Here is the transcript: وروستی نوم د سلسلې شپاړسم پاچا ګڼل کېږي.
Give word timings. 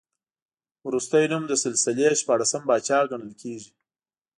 وروستی 0.87 1.23
نوم 1.31 1.43
د 1.47 1.53
سلسلې 1.63 2.07
شپاړسم 2.21 2.61
پاچا 2.69 2.99
ګڼل 3.11 3.33
کېږي. 3.41 3.71